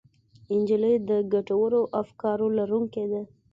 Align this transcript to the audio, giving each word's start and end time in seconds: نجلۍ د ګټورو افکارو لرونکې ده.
نجلۍ 0.55 0.95
د 1.09 1.11
ګټورو 1.33 1.81
افکارو 2.01 2.47
لرونکې 2.57 3.03
ده. 3.11 3.21